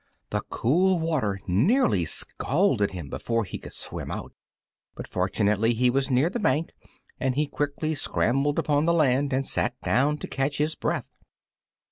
The 0.31 0.41
cool 0.49 0.97
water 0.97 1.39
nearly 1.45 2.05
scalded 2.05 2.89
him 2.89 3.07
before 3.07 3.43
he 3.43 3.59
could 3.59 3.73
swim 3.73 4.09
out, 4.09 4.33
but 4.95 5.07
fortunately 5.07 5.75
he 5.75 5.91
was 5.91 6.09
near 6.09 6.27
the 6.31 6.39
bank 6.39 6.71
and 7.19 7.35
he 7.35 7.45
quickly 7.45 7.93
scrambled 7.93 8.57
upon 8.57 8.85
the 8.85 8.95
land 8.95 9.31
and 9.31 9.45
sat 9.45 9.79
down 9.83 10.17
to 10.17 10.27
catch 10.27 10.57
his 10.57 10.73
breath. 10.73 11.05